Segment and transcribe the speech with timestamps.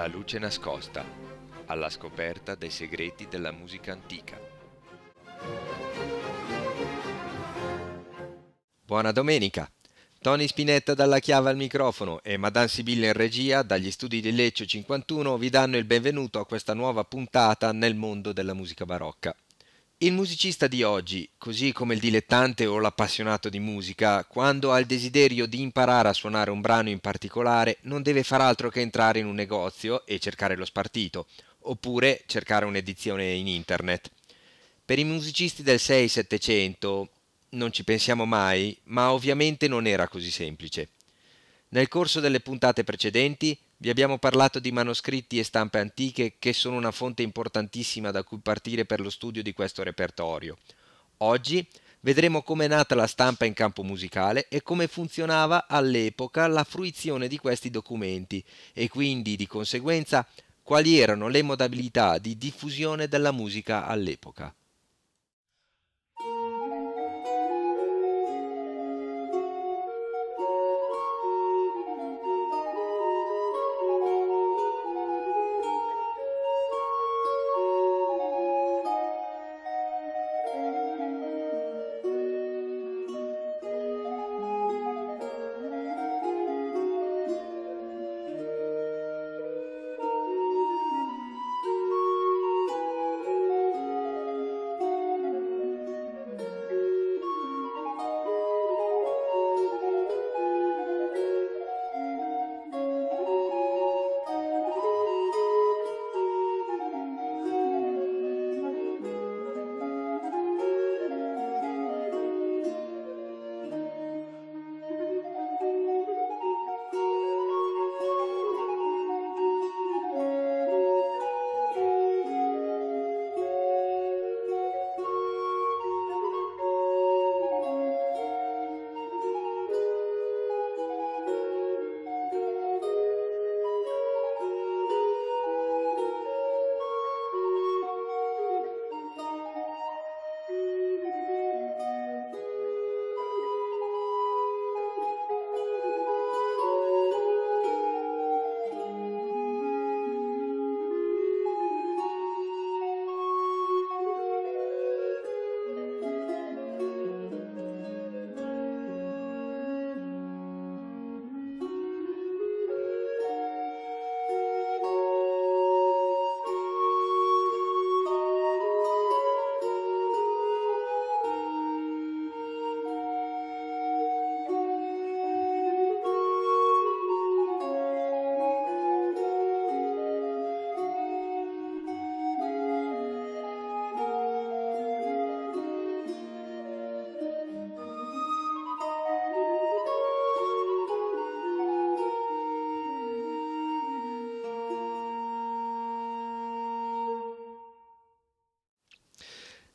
[0.00, 1.04] La luce nascosta,
[1.66, 4.40] alla scoperta dei segreti della musica antica.
[8.82, 9.70] Buona domenica!
[10.18, 14.66] Tony Spinetta dalla chiave al microfono e Madame Sibilla in regia dagli studi di Lecce
[14.66, 19.36] 51 vi danno il benvenuto a questa nuova puntata nel mondo della musica barocca.
[20.02, 24.86] Il musicista di oggi, così come il dilettante o l'appassionato di musica, quando ha il
[24.86, 29.18] desiderio di imparare a suonare un brano in particolare, non deve far altro che entrare
[29.18, 31.26] in un negozio e cercare lo spartito,
[31.64, 34.10] oppure cercare un'edizione in internet.
[34.86, 37.04] Per i musicisti del 6-700
[37.50, 40.88] non ci pensiamo mai, ma ovviamente non era così semplice.
[41.68, 46.76] Nel corso delle puntate precedenti vi abbiamo parlato di manoscritti e stampe antiche che sono
[46.76, 50.58] una fonte importantissima da cui partire per lo studio di questo repertorio.
[51.18, 51.66] Oggi
[52.00, 57.26] vedremo come è nata la stampa in campo musicale e come funzionava all'epoca la fruizione
[57.26, 60.26] di questi documenti e quindi di conseguenza
[60.62, 64.54] quali erano le modalità di diffusione della musica all'epoca.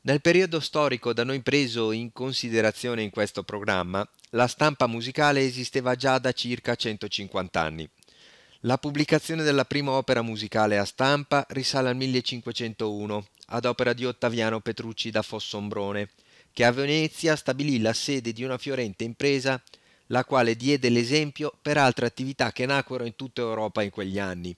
[0.06, 5.96] Nel periodo storico da noi preso in considerazione in questo programma, la stampa musicale esisteva
[5.96, 7.88] già da circa 150 anni.
[8.60, 14.60] La pubblicazione della prima opera musicale a stampa risale al 1501, ad opera di Ottaviano
[14.60, 16.10] Petrucci da Fossombrone,
[16.52, 19.60] che a Venezia stabilì la sede di una fiorente impresa,
[20.06, 24.56] la quale diede l'esempio per altre attività che nacquero in tutta Europa in quegli anni.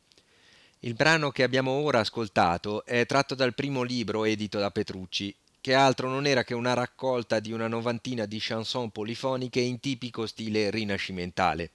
[0.83, 5.75] Il brano che abbiamo ora ascoltato è tratto dal primo libro edito da Petrucci, che
[5.75, 10.71] altro non era che una raccolta di una novantina di chanson polifoniche in tipico stile
[10.71, 11.72] rinascimentale.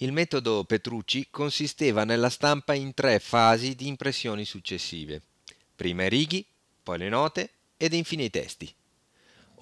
[0.00, 5.20] Il metodo Petrucci consisteva nella stampa in tre fasi di impressioni successive.
[5.76, 6.42] Prima i righi,
[6.82, 8.72] poi le note ed infine i testi.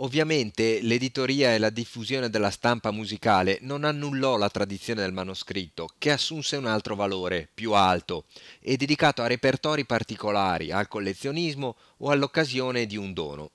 [0.01, 6.11] Ovviamente l'editoria e la diffusione della stampa musicale non annullò la tradizione del manoscritto, che
[6.11, 8.25] assunse un altro valore, più alto,
[8.61, 13.51] e dedicato a repertori particolari, al collezionismo o all'occasione di un dono.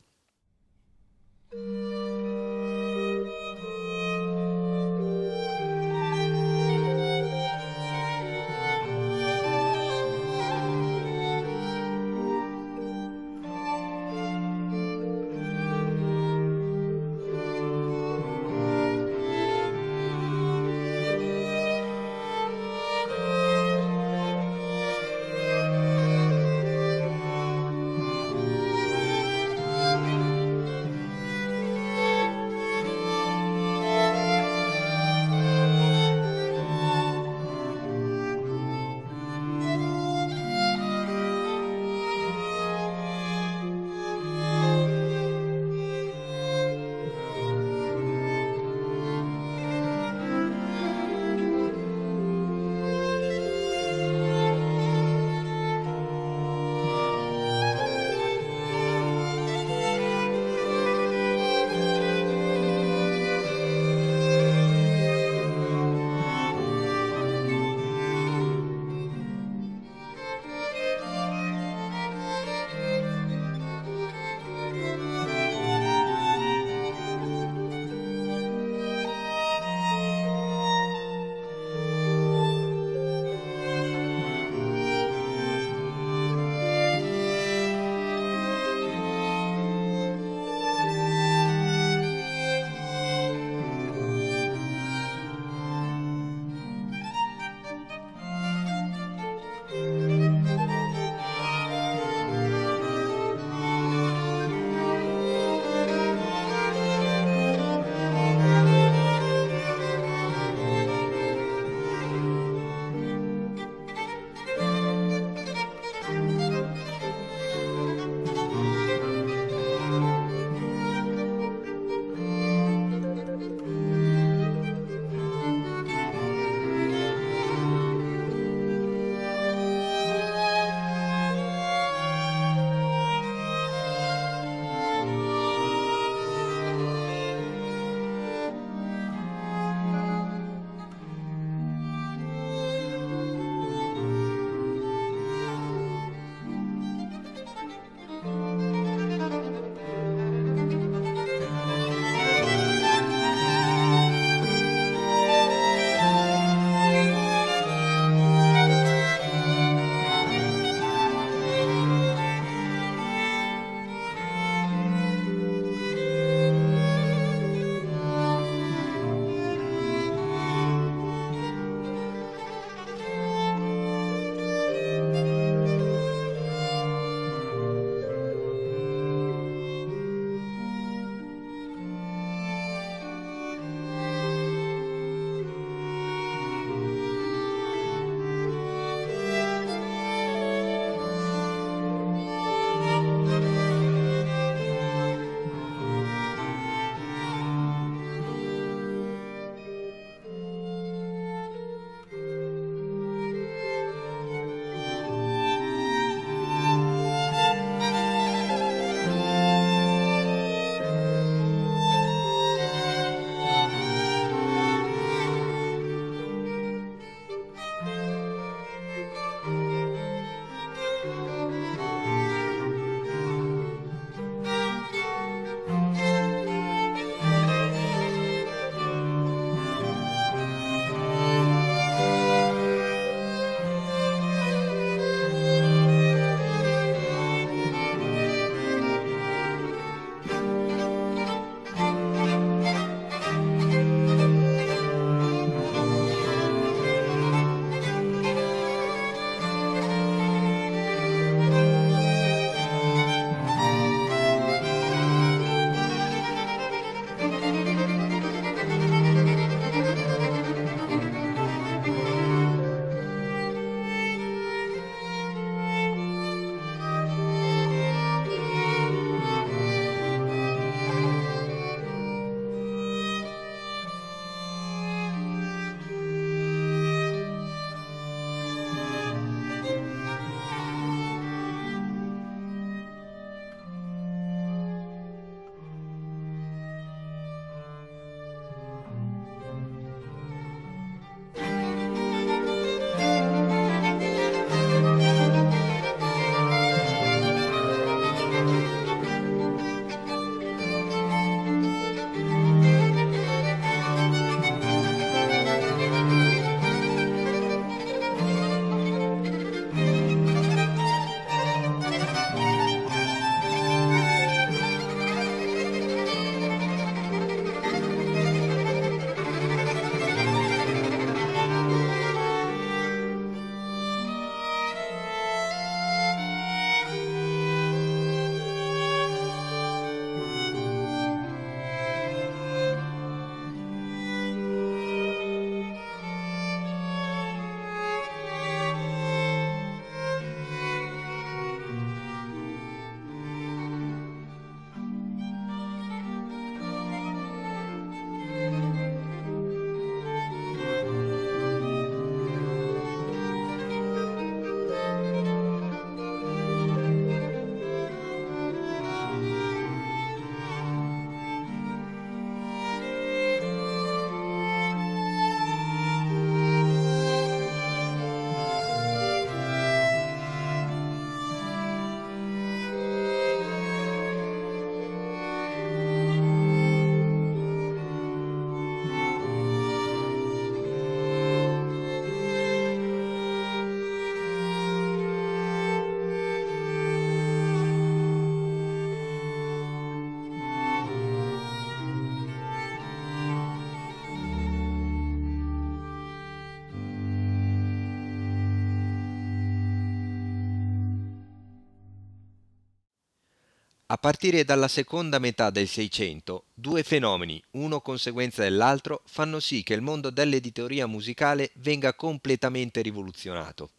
[403.91, 409.73] A partire dalla seconda metà del Seicento, due fenomeni, uno conseguenza dell'altro, fanno sì che
[409.73, 413.71] il mondo dell'editoria musicale venga completamente rivoluzionato.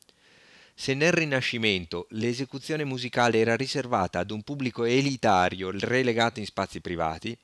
[0.74, 7.34] Se nel Rinascimento l'esecuzione musicale era riservata ad un pubblico elitario relegato in spazi privati,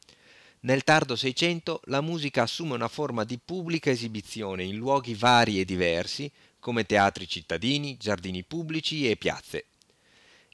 [0.61, 5.65] nel tardo Seicento la musica assume una forma di pubblica esibizione in luoghi vari e
[5.65, 9.69] diversi, come teatri cittadini, giardini pubblici e piazze.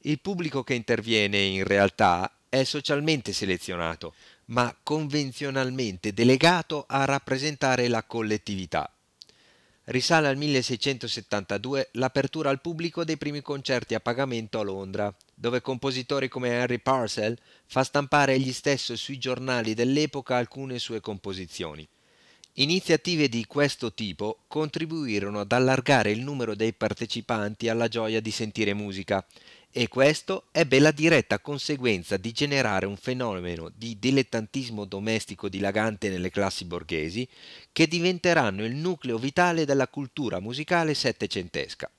[0.07, 4.13] Il pubblico che interviene in realtà è socialmente selezionato,
[4.47, 8.93] ma convenzionalmente delegato a rappresentare la collettività.
[9.85, 16.29] Risale al 1672 l'apertura al pubblico dei primi concerti a pagamento a Londra, dove compositori
[16.29, 17.35] come Henry Purcell
[17.65, 21.89] fa stampare egli stesso sui giornali dell'epoca alcune sue composizioni.
[22.59, 28.75] Iniziative di questo tipo contribuirono ad allargare il numero dei partecipanti alla gioia di sentire
[28.75, 29.27] musica
[29.77, 36.31] e questo ebbe la diretta conseguenza di generare un fenomeno di dilettantismo domestico dilagante nelle
[36.31, 37.27] classi borghesi
[37.73, 41.91] che diventeranno il nucleo vitale della cultura musicale settecentesca.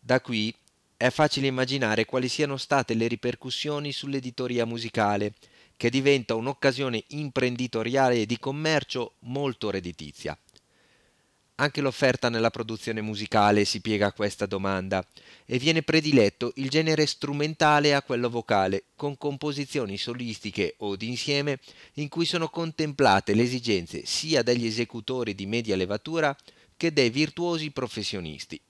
[0.00, 0.52] Da qui
[0.96, 5.34] è facile immaginare quali siano state le ripercussioni sull'editoria musicale,
[5.76, 10.36] che diventa un'occasione imprenditoriale e di commercio molto redditizia.
[11.60, 15.04] Anche l'offerta nella produzione musicale si piega a questa domanda
[15.44, 21.58] e viene prediletto il genere strumentale a quello vocale, con composizioni solistiche o d'insieme
[21.94, 26.36] in cui sono contemplate le esigenze sia degli esecutori di media levatura
[26.76, 28.60] che dei virtuosi professionisti.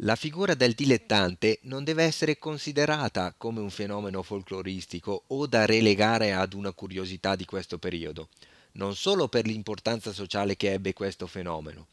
[0.00, 6.34] La figura del dilettante non deve essere considerata come un fenomeno folcloristico o da relegare
[6.34, 8.28] ad una curiosità di questo periodo
[8.76, 11.86] non solo per l'importanza sociale che ebbe questo fenomeno,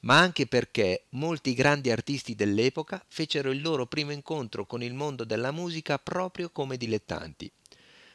[0.00, 5.24] ma anche perché molti grandi artisti dell'epoca fecero il loro primo incontro con il mondo
[5.24, 7.50] della musica proprio come dilettanti.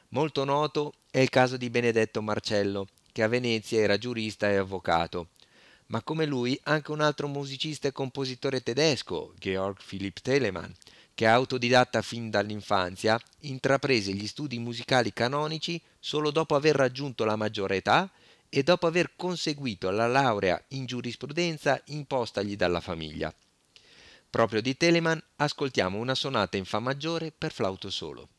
[0.10, 5.30] Molto noto è il caso di Benedetto Marcello, che a Venezia era giurista e avvocato,
[5.88, 10.72] ma come lui anche un altro musicista e compositore tedesco, Georg Philipp Telemann,
[11.14, 17.78] che autodidatta fin dall'infanzia, intraprese gli studi musicali canonici solo dopo aver raggiunto la maggiore
[17.78, 18.10] età
[18.50, 23.34] e dopo aver conseguito la laurea in giurisprudenza impostagli dalla famiglia.
[24.30, 28.30] Proprio di Telemann ascoltiamo una sonata in Fa maggiore per flauto solo.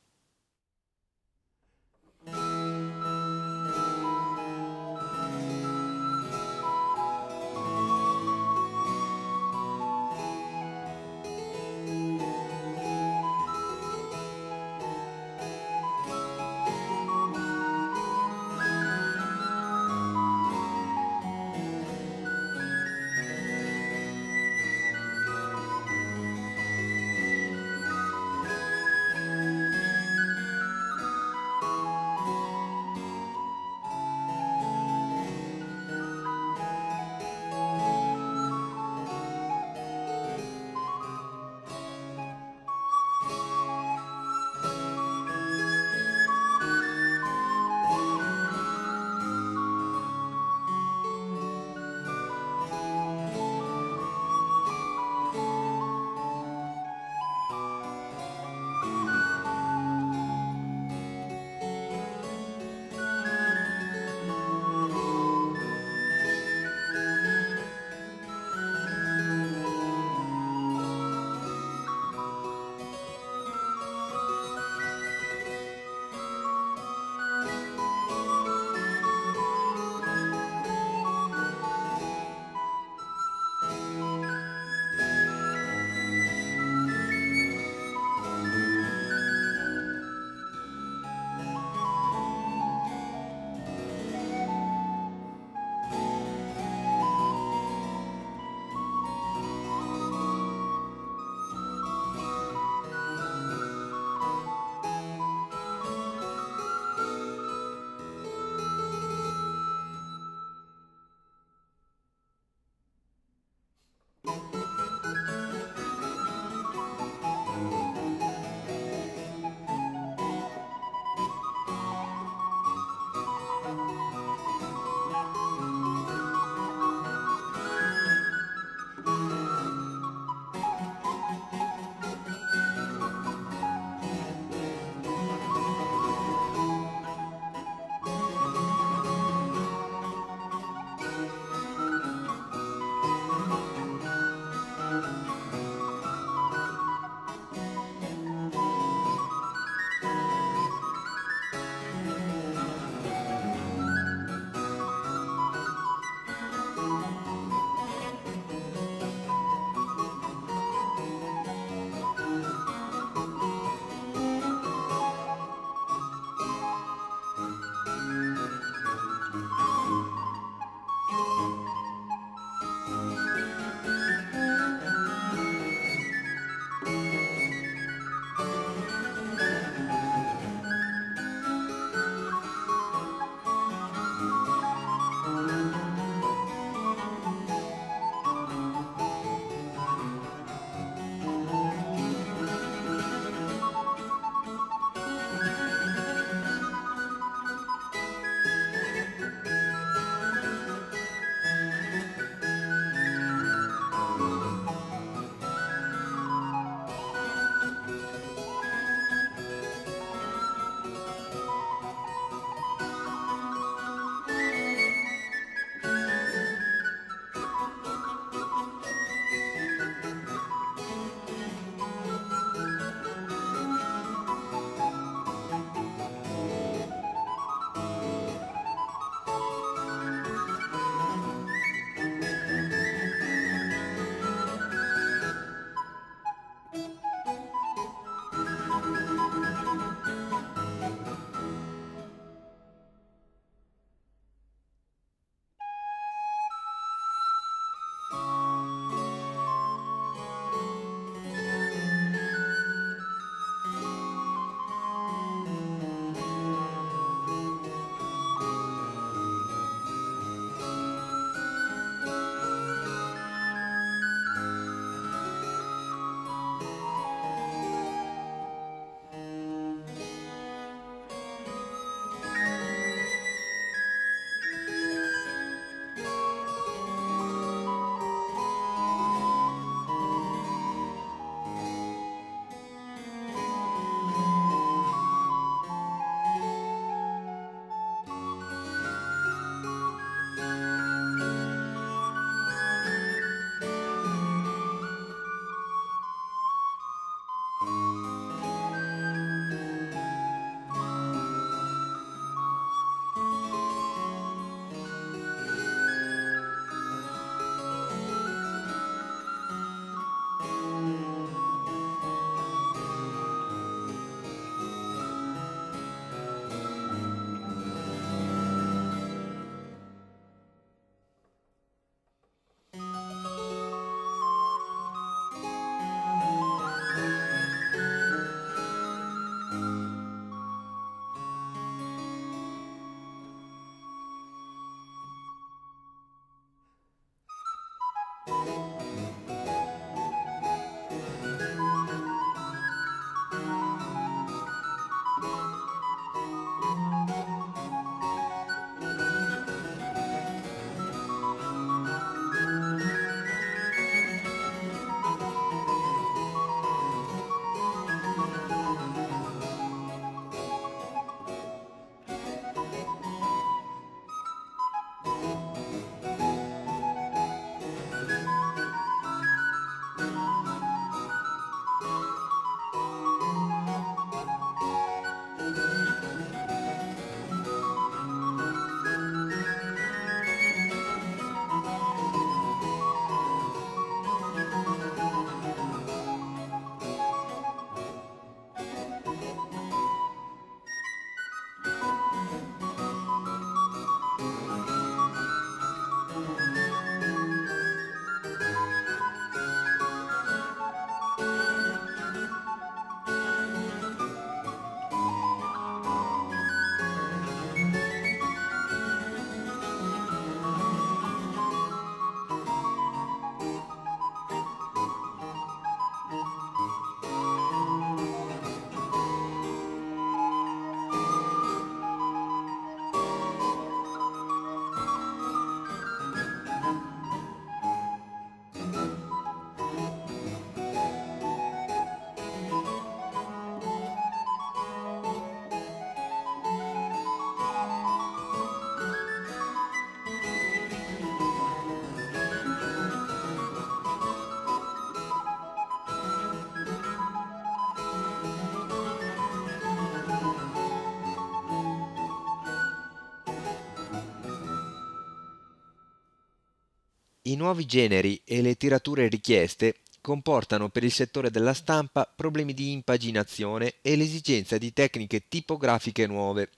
[457.33, 462.73] I nuovi generi e le tirature richieste comportano per il settore della stampa problemi di
[462.73, 466.51] impaginazione e l'esigenza di tecniche tipografiche nuove.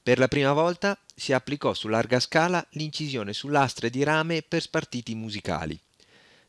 [0.00, 4.62] Per la prima volta si applicò su larga scala l'incisione su lastre di rame per
[4.62, 5.76] spartiti musicali.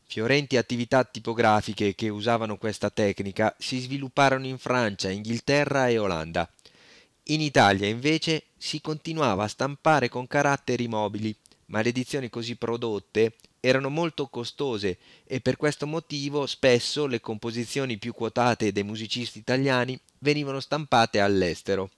[0.04, 6.48] Fiorenti attività tipografiche che usavano questa tecnica si svilupparono in Francia, Inghilterra e Olanda.
[7.24, 11.34] In Italia invece si continuava a stampare con caratteri mobili,
[11.66, 17.98] ma le edizioni così prodotte erano molto costose e per questo motivo spesso le composizioni
[17.98, 21.90] più quotate dei musicisti italiani venivano stampate all'estero.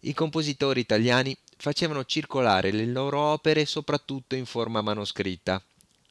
[0.00, 5.62] I compositori italiani facevano circolare le loro opere soprattutto in forma manoscritta.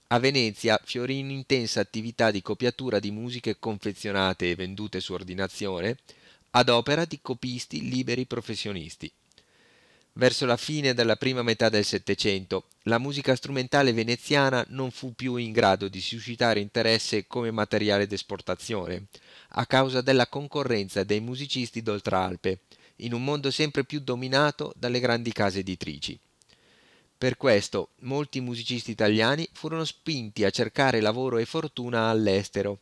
[0.08, 5.97] A Venezia fiorì un'intensa attività di copiatura di musiche confezionate e vendute su ordinazione,
[6.51, 9.12] ad opera di copisti liberi professionisti.
[10.17, 15.36] Verso la fine della prima metà del Settecento, la musica strumentale veneziana non fu più
[15.36, 19.08] in grado di suscitare interesse come materiale d'esportazione,
[19.49, 22.60] a causa della concorrenza dei musicisti d'Oltralpe,
[22.97, 26.17] in un mondo sempre più dominato dalle grandi case editrici.
[27.17, 32.80] Per questo molti musicisti italiani furono spinti a cercare lavoro e fortuna all'estero,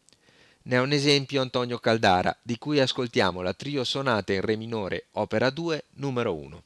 [0.65, 5.08] ne è un esempio Antonio Caldara, di cui ascoltiamo la trio sonata in Re minore,
[5.13, 6.63] opera 2, numero 1.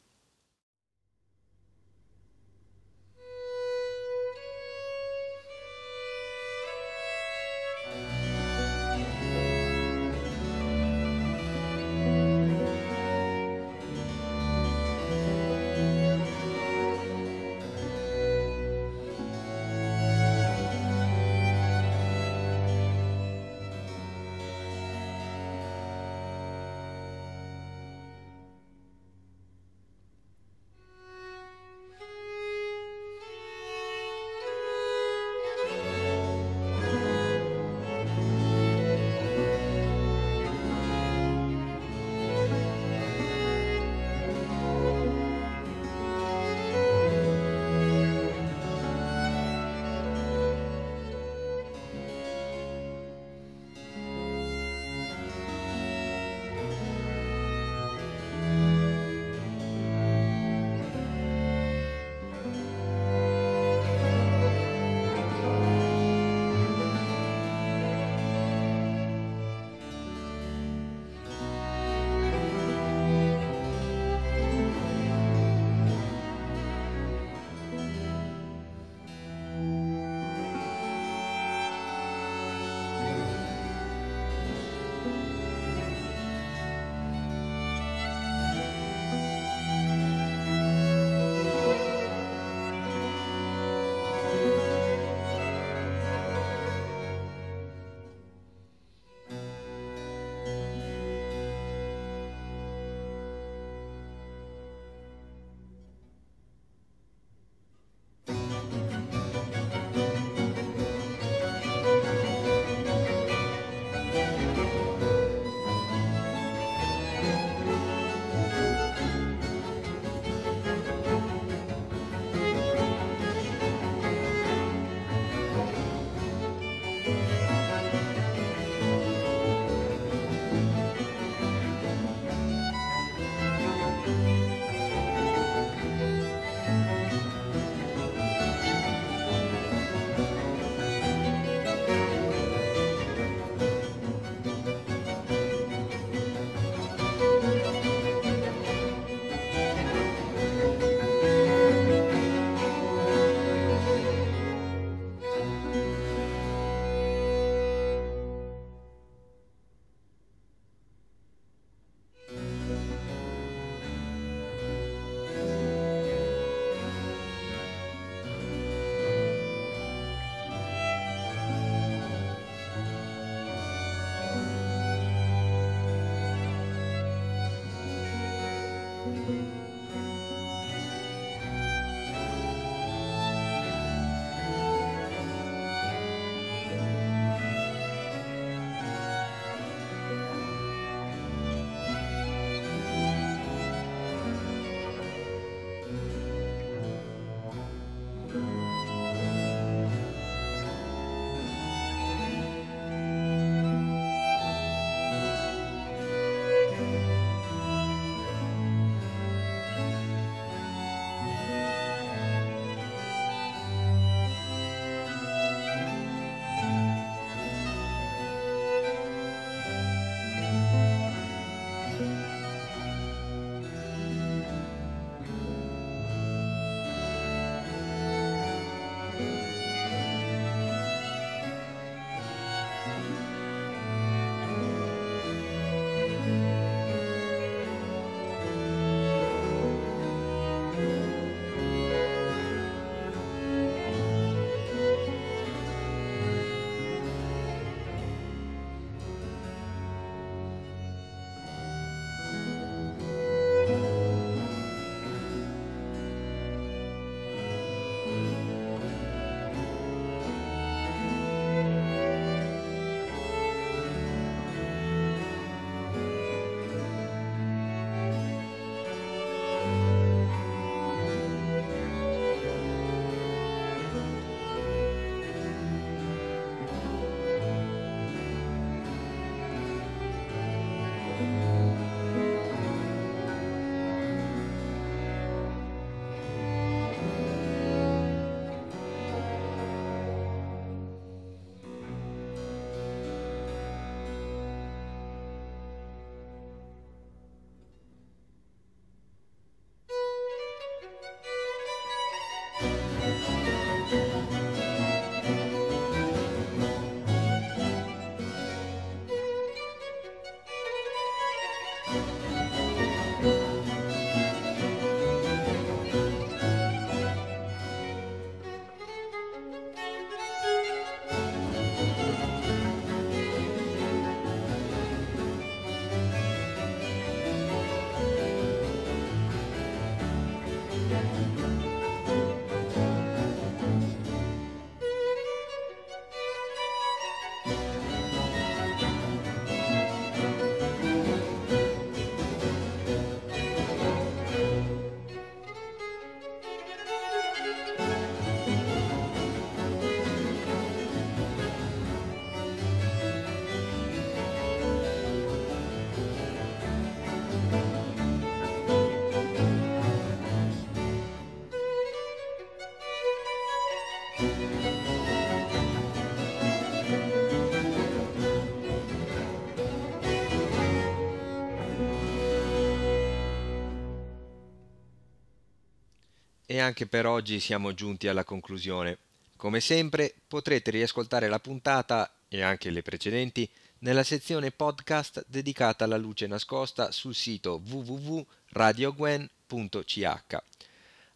[376.49, 378.97] E anche per oggi siamo giunti alla conclusione.
[379.35, 383.47] Come sempre potrete riascoltare la puntata e anche le precedenti
[383.79, 390.37] nella sezione podcast dedicata alla luce nascosta sul sito www.radiogwen.ch.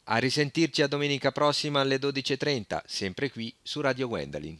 [0.04, 4.60] A risentirci a domenica prossima alle 12.30, sempre qui su Radio Gwendolyn.